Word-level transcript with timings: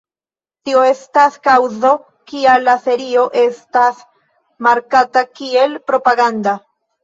Tio 0.69 0.79
estas 0.91 1.37
kaŭzo, 1.47 1.91
kial 2.33 2.67
la 2.69 2.75
serio 2.87 3.27
estas 3.45 4.03
markata 4.71 5.27
kiel 5.41 5.81
propaganda. 5.95 6.61